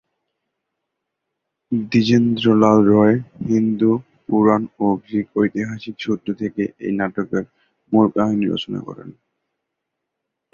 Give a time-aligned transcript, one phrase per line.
[1.89, 3.17] দ্বিজেন্দ্রলাল রায়
[3.49, 3.91] হিন্দু
[4.25, 7.43] পুরাণ ও গ্রিক ঐতিহাসিক সূত্র থেকে এই নাটকের
[7.91, 9.09] মূল কাহিনী রচনা করেন।